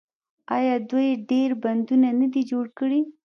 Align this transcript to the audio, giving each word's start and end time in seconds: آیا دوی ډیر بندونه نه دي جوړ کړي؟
آیا 0.55 0.75
دوی 0.89 1.09
ډیر 1.29 1.49
بندونه 1.63 2.07
نه 2.19 2.27
دي 2.33 2.41
جوړ 2.51 2.65
کړي؟ 2.77 2.99